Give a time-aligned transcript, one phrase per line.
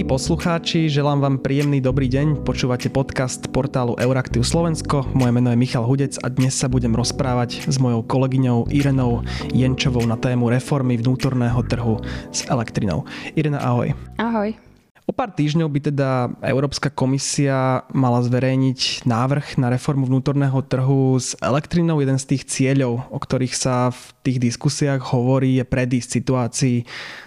[0.00, 2.40] Milí poslucháči, želám vám príjemný dobrý deň.
[2.48, 5.04] Počúvate podcast portálu Euraktiv Slovensko.
[5.12, 9.20] Moje meno je Michal Hudec a dnes sa budem rozprávať s mojou kolegyňou Irenou
[9.52, 12.00] Jenčovou na tému reformy vnútorného trhu
[12.32, 13.04] s elektrinou.
[13.36, 13.92] Irena, ahoj.
[14.16, 14.69] Ahoj.
[15.10, 21.34] O pár týždňov by teda Európska komisia mala zverejniť návrh na reformu vnútorného trhu s
[21.42, 21.98] elektrinou.
[21.98, 26.76] Jeden z tých cieľov, o ktorých sa v tých diskusiách hovorí, je predísť situácii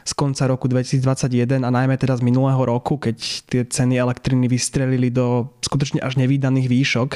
[0.07, 3.19] z konca roku 2021 a najmä teda z minulého roku, keď
[3.51, 7.09] tie ceny elektriny vystrelili do skutočne až nevýdaných výšok.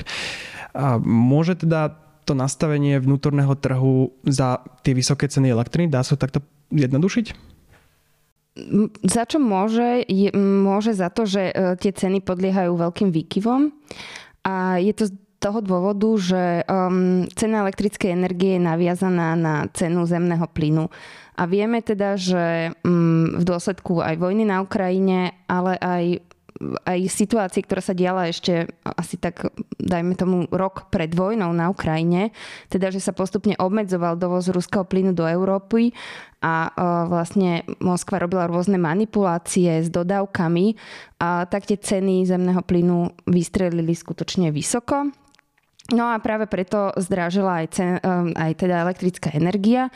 [0.75, 1.95] A môže teda
[2.27, 6.43] to nastavenie vnútorného trhu za tie vysoké ceny elektriny, dá sa takto
[6.75, 7.55] jednodušiť?
[9.05, 10.01] Za čo môže?
[10.09, 13.69] Je, môže za to, že e, tie ceny podliehajú veľkým výkyvom
[14.47, 20.01] a je to z toho dôvodu, že um, cena elektrickej energie je naviazaná na cenu
[20.09, 20.89] zemného plynu.
[21.37, 26.03] A vieme teda, že um, v dôsledku aj vojny na Ukrajine, ale aj
[26.85, 32.33] aj situácii, ktorá sa diala ešte asi tak, dajme tomu, rok pred vojnou na Ukrajine,
[32.67, 35.93] teda, že sa postupne obmedzoval dovoz ruského plynu do Európy
[36.41, 36.69] a
[37.09, 40.77] vlastne Moskva robila rôzne manipulácie s dodávkami,
[41.17, 45.09] a tak tie ceny zemného plynu vystrelili skutočne vysoko.
[45.87, 47.95] No a práve preto zdražila aj, cen,
[48.35, 49.87] aj teda elektrická energia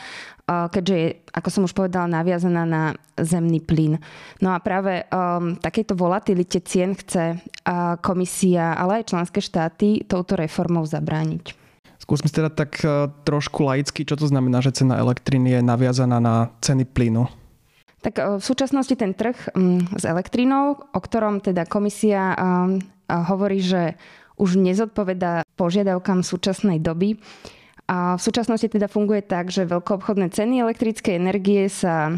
[0.48, 2.84] keďže je, ako som už povedala, naviazaná na
[3.16, 4.02] zemný plyn.
[4.44, 10.36] No a práve um, takéto volatilite cien chce uh, komisia, ale aj členské štáty touto
[10.36, 11.56] reformou zabrániť.
[12.02, 16.50] Skúsme teda tak uh, trošku laicky, čo to znamená, že cena elektriny je naviazaná na
[16.60, 17.30] ceny plynu.
[18.02, 23.60] Tak uh, v súčasnosti ten trh um, s elektrínou, o ktorom teda komisia um, hovorí,
[23.60, 23.96] že
[24.42, 27.22] už nezodpovedá požiadavkám súčasnej doby,
[27.92, 32.16] a v súčasnosti teda funguje tak, že veľkoobchodné ceny elektrickej energie sa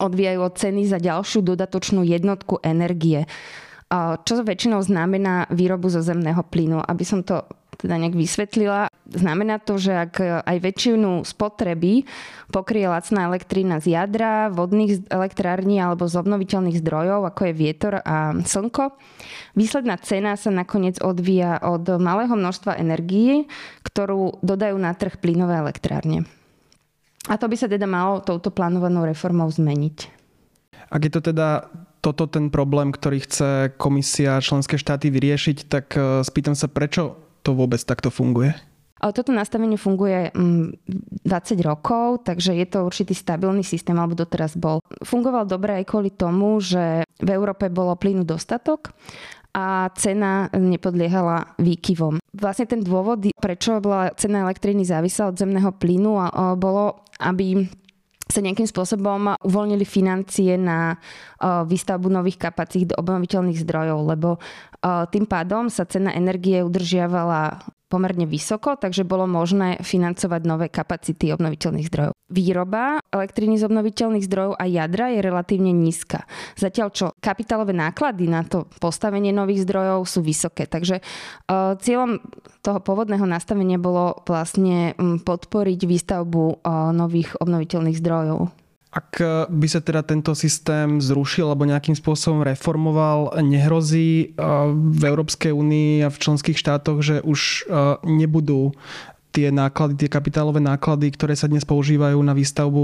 [0.00, 3.28] odvíjajú od ceny za ďalšiu dodatočnú jednotku energie.
[4.24, 6.80] Čo väčšinou znamená výrobu zo zemného plynu.
[6.80, 7.44] Aby som to
[7.78, 8.88] teda nejak vysvetlila.
[9.04, 12.08] Znamená to, že ak aj väčšinu spotreby
[12.48, 18.32] pokrie lacná elektrína z jadra, vodných elektrární alebo z obnoviteľných zdrojov, ako je vietor a
[18.38, 18.96] slnko,
[19.58, 23.44] výsledná cena sa nakoniec odvíja od malého množstva energie,
[23.84, 26.24] ktorú dodajú na trh plynové elektrárne.
[27.24, 30.12] A to by sa teda malo touto plánovanou reformou zmeniť.
[30.92, 31.72] Ak je to teda
[32.04, 37.23] toto ten problém, ktorý chce komisia a členské štáty vyriešiť, tak eh, spýtam sa, prečo
[37.44, 38.56] to vôbec takto funguje?
[39.04, 40.40] Toto nastavenie funguje 20
[41.28, 44.80] mm, rokov, takže je to určitý stabilný systém, alebo doteraz bol.
[45.04, 48.96] Fungoval dobre aj kvôli tomu, že v Európe bolo plynu dostatok
[49.52, 52.16] a cena nepodliehala výkyvom.
[52.32, 56.16] Vlastne ten dôvod, prečo bola cena elektriny závislá od zemného plynu,
[56.56, 57.68] bolo, aby
[58.24, 60.96] sa nejakým spôsobom uvoľnili financie na
[61.44, 64.40] výstavbu nových kapacít obnoviteľných zdrojov, lebo
[64.84, 71.86] tým pádom sa cena energie udržiavala pomerne vysoko, takže bolo možné financovať nové kapacity obnoviteľných
[71.86, 72.12] zdrojov.
[72.26, 76.26] Výroba elektriny z obnoviteľných zdrojov a jadra je relatívne nízka.
[76.58, 80.66] Zatiaľ čo kapitálové náklady na to postavenie nových zdrojov sú vysoké.
[80.66, 81.06] Takže
[81.78, 82.18] cieľom
[82.66, 86.66] toho pôvodného nastavenia bolo vlastne podporiť výstavbu
[86.98, 88.63] nových obnoviteľných zdrojov.
[88.94, 95.02] Ak e, by sa teda tento systém zrušil alebo nejakým spôsobom reformoval, nehrozí e, v
[95.02, 98.70] Európskej únii a v členských štátoch, že už e, nebudú
[99.34, 102.82] tie náklady, tie kapitálové náklady, ktoré sa dnes používajú na výstavbu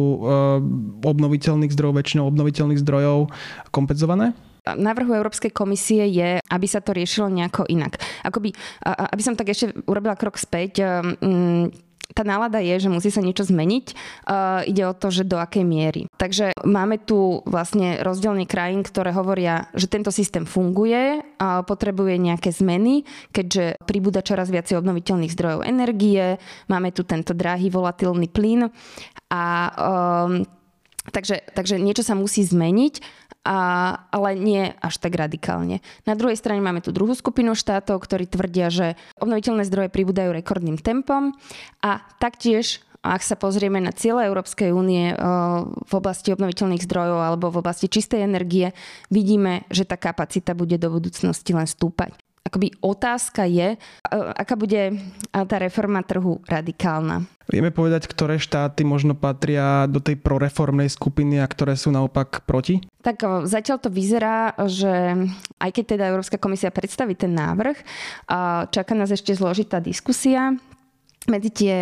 [1.06, 3.30] obnoviteľných zdrojov, väčšinou obnoviteľných zdrojov,
[3.70, 4.34] kompenzované?
[4.66, 8.02] Návrhu Európskej komisie je, aby sa to riešilo nejako inak.
[8.26, 8.50] Akoby,
[8.82, 10.82] aby som tak ešte urobila krok späť,
[12.14, 13.86] tá nálada je, že musí sa niečo zmeniť.
[14.26, 16.02] Uh, ide o to, že do akej miery.
[16.18, 22.50] Takže máme tu vlastne rozdielne krajín, ktoré hovoria, že tento systém funguje a potrebuje nejaké
[22.50, 26.36] zmeny, keďže pribúda čoraz viacej obnoviteľných zdrojov energie,
[26.66, 28.68] máme tu tento drahý volatilný plyn
[29.30, 29.44] a
[29.78, 30.42] um,
[31.08, 33.58] takže, takže niečo sa musí zmeniť a,
[34.12, 35.80] ale nie až tak radikálne.
[36.04, 40.76] Na druhej strane máme tu druhú skupinu štátov, ktorí tvrdia, že obnoviteľné zdroje pribúdajú rekordným
[40.76, 41.32] tempom
[41.80, 45.16] a taktiež ak sa pozrieme na ciele Európskej únie
[45.88, 48.76] v oblasti obnoviteľných zdrojov alebo v oblasti čistej energie,
[49.08, 53.76] vidíme, že tá kapacita bude do budúcnosti len stúpať akoby otázka je,
[54.12, 54.96] aká bude
[55.30, 57.28] tá reforma trhu radikálna.
[57.50, 62.80] Vieme povedať, ktoré štáty možno patria do tej proreformnej skupiny a ktoré sú naopak proti?
[63.02, 65.14] Tak zatiaľ to vyzerá, že
[65.58, 67.76] aj keď teda Európska komisia predstaví ten návrh,
[68.70, 70.54] čaká nás ešte zložitá diskusia.
[71.28, 71.74] Medzi tie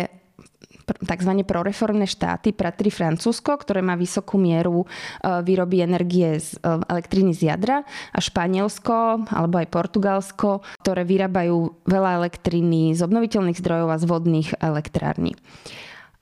[0.97, 1.31] tzv.
[1.45, 4.83] proreformné štáty, patrí Francúzsko, ktoré má vysokú mieru
[5.21, 12.97] výroby energie z elektriny z jadra a Španielsko alebo aj Portugalsko, ktoré vyrábajú veľa elektriny
[12.97, 15.33] z obnoviteľných zdrojov a z vodných elektrární.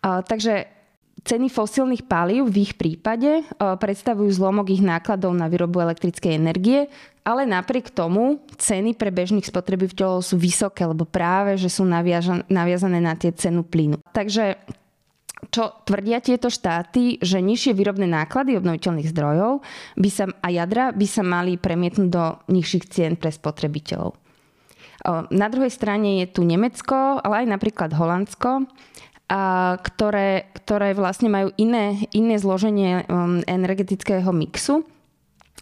[0.02, 0.77] Takže
[1.28, 6.88] Ceny fosílnych palív v ich prípade predstavujú zlomok ich nákladov na výrobu elektrickej energie,
[7.28, 13.20] ale napriek tomu ceny pre bežných spotrebiteľov sú vysoké, lebo práve, že sú naviazané na
[13.20, 14.00] tie cenu plynu.
[14.16, 14.56] Takže
[15.52, 19.60] čo tvrdia tieto štáty, že nižšie výrobné náklady obnoviteľných zdrojov
[20.00, 24.16] by sa, a jadra by sa mali premietnúť do nižších cien pre spotrebiteľov.
[25.30, 28.66] Na druhej strane je tu Nemecko, ale aj napríklad Holandsko,
[29.28, 34.88] a ktoré, ktoré vlastne majú iné, iné zloženie um, energetického mixu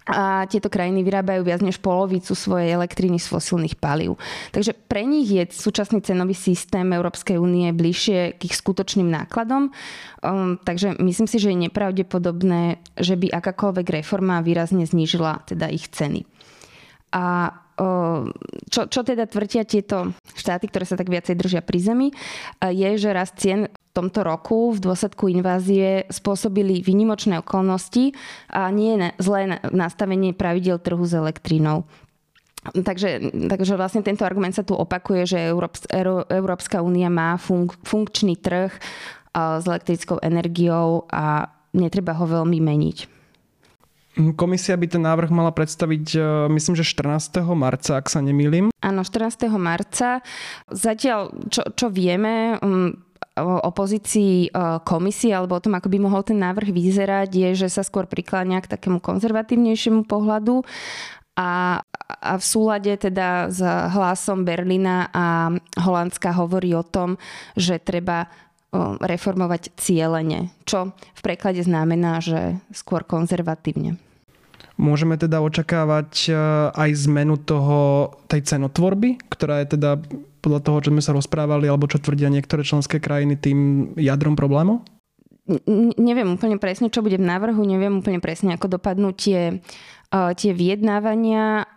[0.06, 4.22] a tieto krajiny vyrábajú viac než polovicu svojej elektriny z fosílnych palív.
[4.54, 9.74] Takže pre nich je súčasný cenový systém Európskej únie bližšie k ich skutočným nákladom.
[10.22, 15.90] Um, takže myslím si, že je nepravdepodobné, že by akákoľvek reforma výrazne znížila teda ich
[15.90, 16.22] ceny.
[17.10, 17.50] A
[18.72, 22.08] čo, čo teda tvrdia tieto štáty, ktoré sa tak viacej držia pri zemi,
[22.64, 28.16] je, že rast cien v tomto roku v dôsledku invázie spôsobili výnimočné okolnosti
[28.52, 31.84] a nie zlé nastavenie pravidel trhu s elektrínou.
[32.66, 35.54] Takže, takže vlastne tento argument sa tu opakuje, že
[36.32, 38.72] Európska únia má funk, funkčný trh
[39.36, 43.15] s elektrickou energiou a netreba ho veľmi meniť.
[44.16, 46.20] Komisia by ten návrh mala predstaviť, e,
[46.56, 47.52] myslím, že 14.
[47.52, 48.72] marca, ak sa nemýlim.
[48.80, 49.52] Áno, 14.
[49.60, 50.24] marca.
[50.72, 52.96] Zatiaľ, čo, čo vieme, um,
[53.36, 54.50] o pozícii e,
[54.88, 58.64] komisie alebo o tom, ako by mohol ten návrh vyzerať, je, že sa skôr prikláňa
[58.64, 60.64] k takému konzervatívnejšiemu pohľadu
[61.36, 63.60] a, a v súlade teda s
[63.92, 65.52] hlasom Berlína a
[65.84, 67.20] Holandska hovorí o tom,
[67.60, 68.32] že treba
[69.00, 74.00] reformovať cieľene, čo v preklade znamená, že skôr konzervatívne.
[74.76, 76.32] Môžeme teda očakávať e,
[76.76, 79.96] aj zmenu toho, tej cenotvorby, ktorá je teda
[80.44, 83.60] podľa toho, čo sme sa rozprávali, alebo čo tvrdia niektoré členské krajiny tým
[83.96, 84.84] jadrom problému?
[86.02, 89.62] neviem úplne presne, čo bude v návrhu, neviem úplne presne, ako dopadnú tie,
[90.10, 91.70] e, tie vyjednávania.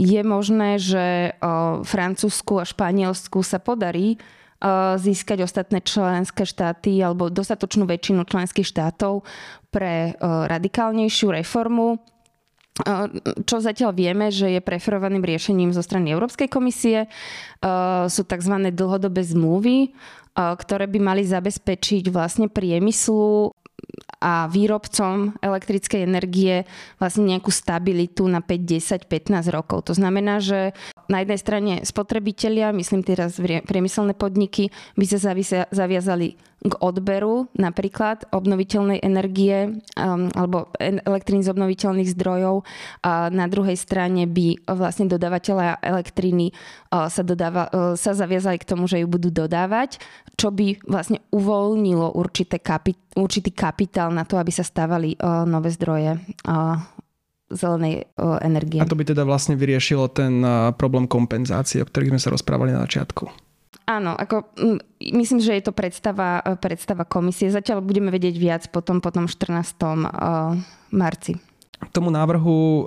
[0.00, 1.36] Je možné, že
[1.84, 4.16] Francúzsku a Španielsku sa podarí
[5.00, 9.24] získať ostatné členské štáty alebo dostatočnú väčšinu členských štátov
[9.72, 12.00] pre radikálnejšiu reformu
[13.44, 17.12] čo zatiaľ vieme, že je preferovaným riešením zo strany Európskej komisie,
[18.08, 18.54] sú tzv.
[18.72, 19.92] dlhodobé zmluvy,
[20.32, 23.52] ktoré by mali zabezpečiť vlastne priemyslu
[24.20, 26.68] a výrobcom elektrickej energie
[27.00, 29.88] vlastne nejakú stabilitu na 5, 10, 15 rokov.
[29.88, 30.76] To znamená, že
[31.08, 34.68] na jednej strane spotrebitelia, myslím teraz priemyselné podniky,
[35.00, 35.32] by sa
[35.72, 42.68] zaviazali k odberu napríklad obnoviteľnej energie um, alebo elektriny z obnoviteľných zdrojov.
[43.00, 46.52] A na druhej strane by vlastne dodávateľa elektriny
[46.92, 49.96] uh, sa, dodáva, uh, sa zaviazali k tomu, že ju budú dodávať,
[50.36, 55.70] čo by vlastne uvoľnilo určité kapi, určitý kapitál na to, aby sa stávali uh, nové
[55.74, 56.78] zdroje uh,
[57.50, 58.78] zelenej uh, energie.
[58.78, 62.70] A to by teda vlastne vyriešilo ten uh, problém kompenzácie, o ktorých sme sa rozprávali
[62.70, 63.50] na začiatku.
[63.90, 64.54] Áno, ako,
[65.02, 67.50] myslím, že je to predstava, predstava komisie.
[67.50, 69.58] Zatiaľ budeme vedieť viac potom, potom 14.
[70.94, 71.34] marci.
[71.90, 72.86] Tomu návrhu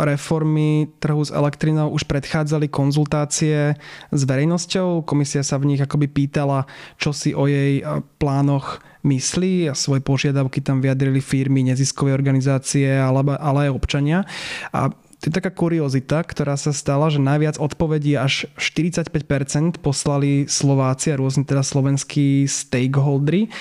[0.00, 3.76] reformy trhu s elektrinou už predchádzali konzultácie
[4.08, 5.04] s verejnosťou.
[5.04, 6.64] Komisia sa v nich akoby pýtala,
[6.96, 7.84] čo si o jej
[8.16, 14.24] plánoch myslí a svoje požiadavky tam vyjadrili firmy, neziskové organizácie, ale, ale aj občania.
[14.72, 14.88] A
[15.20, 21.20] to je taká kuriozita, ktorá sa stala, že najviac odpovedí až 45% poslali Slováci a
[21.20, 23.52] rôzne teda slovenskí stakeholderi.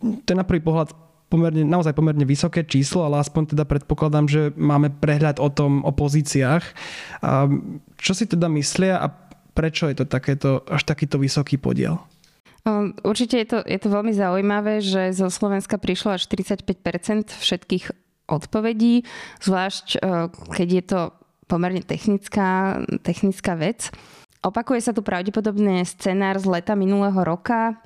[0.00, 0.92] To je na prvý pohľad
[1.26, 5.90] pomerne, naozaj pomerne vysoké číslo, ale aspoň teda predpokladám, že máme prehľad o tom, o
[5.90, 6.64] pozíciách.
[7.22, 7.50] A
[7.98, 9.10] čo si teda myslia a
[9.56, 11.98] prečo je to takéto, až takýto vysoký podiel?
[13.06, 17.84] Určite je to, je to veľmi zaujímavé, že zo Slovenska prišlo až 45% všetkých
[18.26, 19.06] odpovedí,
[19.38, 19.98] zvlášť e,
[20.50, 21.00] keď je to
[21.46, 23.94] pomerne technická, technická vec.
[24.42, 27.78] Opakuje sa tu pravdepodobne scenár z leta minulého roka,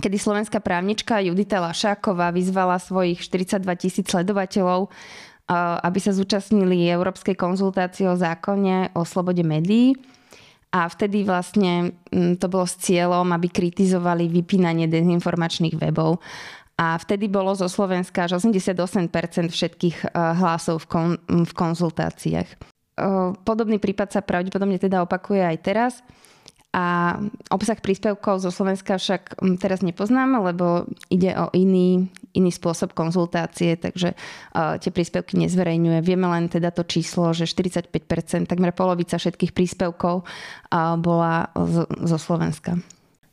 [0.00, 4.90] kedy slovenská právnička Judita Lašáková vyzvala svojich 42 tisíc sledovateľov, e,
[5.84, 9.98] aby sa zúčastnili Európskej konzultácie o zákone o slobode médií.
[10.72, 11.92] A vtedy vlastne
[12.40, 16.16] to bolo s cieľom, aby kritizovali vypínanie dezinformačných webov.
[16.80, 19.12] A vtedy bolo zo Slovenska až 88%
[19.52, 22.48] všetkých eh, hlasov v, kon, v konzultáciách.
[22.48, 25.92] Eh, podobný prípad sa pravdepodobne teda opakuje aj teraz.
[26.72, 27.20] A
[27.52, 33.76] obsah príspevkov zo Slovenska však mm, teraz nepoznáme, lebo ide o iný, iný spôsob konzultácie,
[33.76, 36.00] takže uh, tie príspevky nezverejňuje.
[36.00, 37.92] Vieme len teda to číslo, že 45%,
[38.48, 42.80] takmer polovica všetkých príspevkov uh, bola z, zo Slovenska.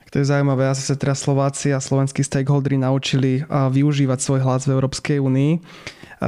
[0.09, 4.73] To je zaujímavé, asi sa teraz Slováci a slovenskí stakeholdery naučili využívať svoj hlas v
[4.73, 5.61] Európskej únii.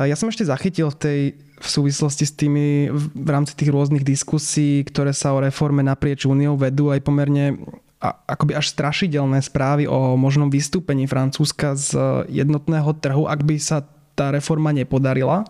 [0.05, 1.19] Ja som ešte zachytil v tej
[1.61, 6.57] v súvislosti s tými, v rámci tých rôznych diskusí, ktoré sa o reforme naprieč úniou
[6.57, 7.61] vedú, aj pomerne
[8.01, 11.93] a, akoby až strašidelné správy o možnom vystúpení Francúzska z
[12.33, 13.85] jednotného trhu, ak by sa
[14.17, 15.45] tá reforma nepodarila.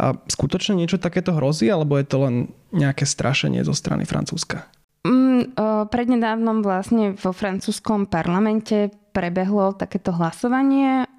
[0.00, 2.34] A skutočne niečo takéto hrozí, alebo je to len
[2.72, 4.66] nejaké strašenie zo strany Francúzska?
[5.00, 5.56] Mm,
[5.88, 11.10] prednedávnom vlastne vo francúzskom parlamente prebehlo takéto hlasovanie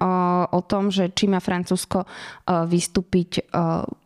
[0.48, 2.08] o, tom, že či má Francúzsko
[2.48, 3.52] vystúpiť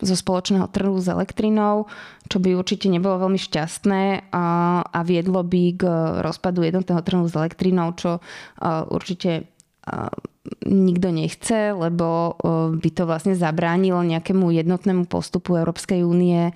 [0.02, 1.86] zo spoločného trhu s elektrinou,
[2.26, 5.82] čo by určite nebolo veľmi šťastné a viedlo by k
[6.20, 8.18] rozpadu jednotného trhu s elektrinou, čo
[8.90, 9.48] určite
[10.66, 12.38] nikto nechce, lebo
[12.74, 16.50] by to vlastne zabránilo nejakému jednotnému postupu Európskej únie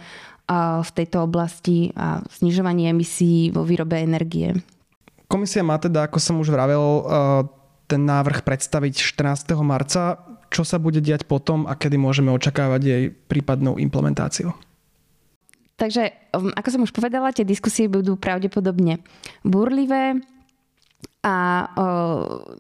[0.83, 4.59] v tejto oblasti a znižovaní emisí vo výrobe energie.
[5.31, 7.43] Komisia má teda, ako som už vravel, eh,
[7.87, 9.63] ten návrh predstaviť 14.
[9.63, 10.19] marca.
[10.51, 14.51] Čo sa bude diať potom a kedy môžeme očakávať jej prípadnú implementáciu?
[15.79, 19.01] Takže, um, ako som už povedala, tie diskusie budú pravdepodobne
[19.47, 20.19] burlivé
[21.21, 21.85] a o,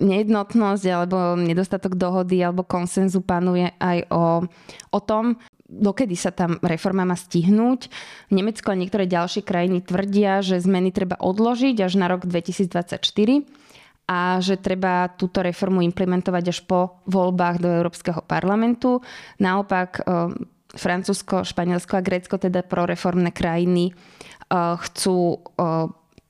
[0.00, 4.44] nejednotnosť alebo nedostatok dohody alebo konsenzu panuje aj o,
[4.92, 7.86] o tom, dokedy sa tam reforma má stihnúť.
[8.34, 12.98] Nemecko a niektoré ďalšie krajiny tvrdia, že zmeny treba odložiť až na rok 2024
[14.10, 19.06] a že treba túto reformu implementovať až po voľbách do Európskeho parlamentu.
[19.38, 20.02] Naopak
[20.74, 23.94] Francúzsko, Španielsko a Grécko, teda proreformné krajiny,
[24.50, 25.46] chcú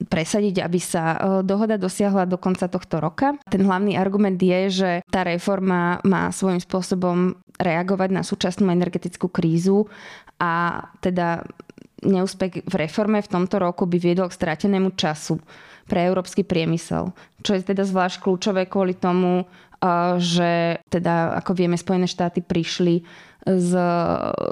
[0.09, 3.37] presadiť, aby sa dohoda dosiahla do konca tohto roka.
[3.53, 9.85] Ten hlavný argument je, že tá reforma má svojím spôsobom reagovať na súčasnú energetickú krízu
[10.41, 11.45] a teda
[12.01, 15.37] neúspech v reforme v tomto roku by viedol k stratenému času
[15.85, 17.13] pre európsky priemysel.
[17.45, 19.45] Čo je teda zvlášť kľúčové kvôli tomu,
[20.17, 23.05] že teda, ako vieme, Spojené štáty prišli
[23.45, 23.73] s,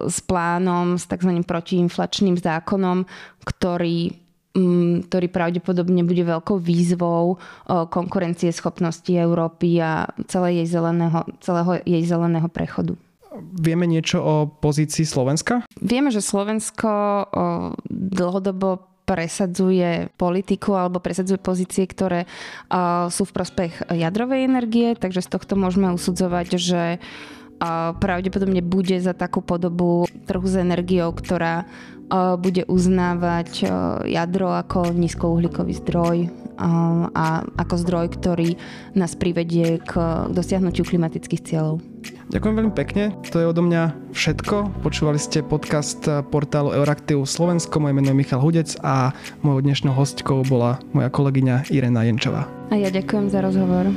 [0.08, 1.32] s plánom, s tzv.
[1.44, 3.08] protiinflačným zákonom,
[3.44, 4.27] ktorý
[5.08, 7.38] ktorý pravdepodobne bude veľkou výzvou
[7.68, 12.96] konkurencie schopnosti Európy a celé jej zeleného, celého jej zeleného prechodu.
[13.38, 15.62] Vieme niečo o pozícii Slovenska?
[15.78, 16.90] Vieme, že Slovensko
[17.86, 22.28] dlhodobo presadzuje politiku alebo presadzuje pozície, ktoré
[23.08, 26.82] sú v prospech jadrovej energie, takže z tohto môžeme usudzovať, že
[27.98, 31.66] pravdepodobne bude za takú podobu trhu s energiou, ktorá
[32.40, 33.68] bude uznávať
[34.08, 36.32] jadro ako nízkouhlíkový zdroj
[37.12, 38.56] a ako zdroj, ktorý
[38.96, 39.92] nás privedie k
[40.32, 41.84] dosiahnutiu klimatických cieľov.
[42.32, 44.84] Ďakujem veľmi pekne, to je odo mňa všetko.
[44.84, 46.00] Počúvali ste podcast
[46.32, 49.12] portálu Euraktiv Slovensko, moje meno je Michal Hudec a
[49.44, 52.48] mojou dnešnou hostkou bola moja kolegyňa Irena Jenčová.
[52.72, 53.92] A ja ďakujem za rozhovor.